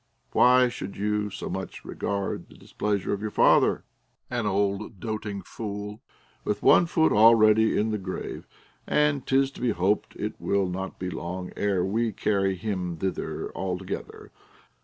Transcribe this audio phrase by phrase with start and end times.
[0.31, 3.83] Why should you so much regard the displeasure of your father?—
[4.31, 5.99] an old doting fool,
[6.43, 8.47] with one foot already in the grave,
[8.87, 13.51] and 'tis to be hoped it will not be long ere we carry him thither
[13.55, 14.31] altogether.